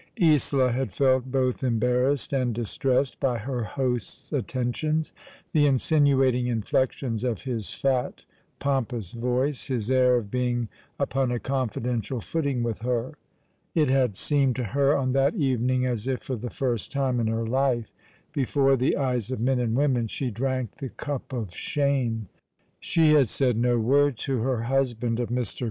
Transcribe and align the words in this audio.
Isola 0.19 0.71
had 0.71 0.91
felt 0.91 1.25
both 1.31 1.63
embarrassed 1.63 2.33
and 2.33 2.55
distressed 2.55 3.19
by 3.19 3.37
her 3.37 3.63
host's 3.63 4.33
attentions— 4.33 5.11
the 5.53 5.67
insinuating 5.67 6.47
inflections 6.47 7.23
of 7.23 7.43
his 7.43 7.69
fat, 7.69 8.23
pompous 8.57 9.11
voice 9.11 9.67
J 9.67 9.73
his 9.75 9.91
air 9.91 10.15
of 10.15 10.31
being 10.31 10.69
upon 10.97 11.29
a 11.29 11.37
confidential 11.39 12.19
footing 12.19 12.63
with 12.63 12.79
her." 12.79 13.09
Of 13.09 13.11
the 13.11 13.11
Weak 13.81 13.89
my 13.89 13.93
Heart 13.93 14.09
is 14.11 14.15
VVeakesty 14.17 14.31
125 14.41 14.47
It 14.47 14.49
htiil 14.49 14.55
seemecl 14.55 14.55
to 14.55 14.63
her 14.79 14.97
on 14.97 15.11
that 15.13 15.35
evening 15.35 15.85
as 15.85 16.07
if 16.07 16.19
for 16.23 16.35
the 16.35 16.49
first 16.49 16.91
time 16.91 17.19
in 17.19 17.27
her 17.27 17.45
life, 17.45 17.91
before 18.33 18.75
the 18.75 18.97
eyes 18.97 19.29
of 19.29 19.39
men 19.39 19.59
and 19.59 19.75
women, 19.75 20.07
she 20.07 20.31
drank 20.31 20.77
the 20.77 20.89
cup 20.89 21.31
of 21.31 21.53
shame. 21.55 22.27
She 22.79 23.13
had 23.13 23.29
said 23.29 23.55
no 23.55 23.77
word 23.77 24.17
to 24.25 24.41
her 24.41 24.63
husband 24.63 25.19
of 25.19 25.29
]\Ir. 25.29 25.43